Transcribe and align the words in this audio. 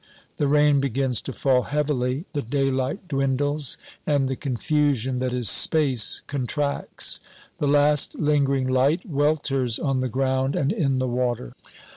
The 0.37 0.47
rain 0.47 0.79
begins 0.79 1.21
to 1.21 1.31
fall 1.31 1.61
heavily. 1.61 2.25
The 2.33 2.41
daylight 2.41 3.07
dwindles, 3.07 3.77
and 4.07 4.27
the 4.27 4.35
confusion 4.35 5.19
that 5.19 5.31
is 5.31 5.47
space 5.47 6.23
contracts. 6.25 7.19
The 7.59 7.67
last 7.67 8.19
lingering 8.19 8.67
light 8.67 9.05
welters 9.05 9.77
on 9.77 9.99
the 9.99 10.09
ground 10.09 10.55
and 10.55 10.71
in 10.71 10.97
the 10.97 11.07
water. 11.07 11.53